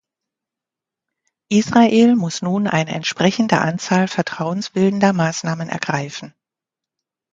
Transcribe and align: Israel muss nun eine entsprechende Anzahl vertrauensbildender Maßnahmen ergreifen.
Israel 1.49 2.15
muss 2.15 2.41
nun 2.41 2.65
eine 2.65 2.89
entsprechende 2.89 3.59
Anzahl 3.59 4.07
vertrauensbildender 4.07 5.13
Maßnahmen 5.13 5.69
ergreifen. 5.69 6.33